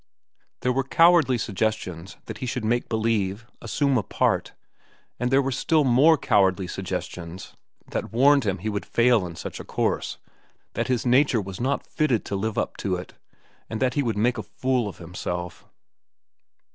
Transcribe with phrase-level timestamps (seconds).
[0.61, 4.53] There were cowardly suggestions that he should make believe, assume a part;
[5.19, 7.55] and there were still more cowardly suggestions
[7.87, 10.17] that warned him he would fail in such course,
[10.73, 13.13] that his nature was not fitted to live up to it,
[13.69, 15.67] and that he would make a fool of himself.